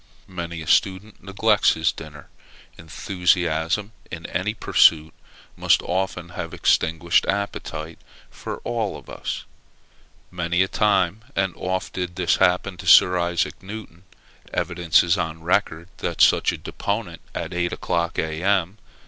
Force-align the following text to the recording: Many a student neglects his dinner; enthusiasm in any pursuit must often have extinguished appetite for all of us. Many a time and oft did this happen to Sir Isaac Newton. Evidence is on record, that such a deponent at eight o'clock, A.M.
Many 0.27 0.63
a 0.63 0.67
student 0.67 1.21
neglects 1.23 1.73
his 1.75 1.91
dinner; 1.91 2.27
enthusiasm 2.75 3.91
in 4.09 4.25
any 4.25 4.55
pursuit 4.55 5.13
must 5.55 5.83
often 5.83 6.29
have 6.29 6.55
extinguished 6.55 7.23
appetite 7.27 7.99
for 8.31 8.57
all 8.63 8.97
of 8.97 9.11
us. 9.11 9.43
Many 10.31 10.63
a 10.63 10.67
time 10.67 11.23
and 11.35 11.53
oft 11.55 11.93
did 11.93 12.15
this 12.15 12.37
happen 12.37 12.77
to 12.77 12.87
Sir 12.87 13.19
Isaac 13.19 13.61
Newton. 13.61 14.05
Evidence 14.51 15.03
is 15.03 15.19
on 15.19 15.43
record, 15.43 15.87
that 15.97 16.19
such 16.19 16.51
a 16.51 16.57
deponent 16.57 17.21
at 17.35 17.53
eight 17.53 17.71
o'clock, 17.71 18.17
A.M. 18.17 18.79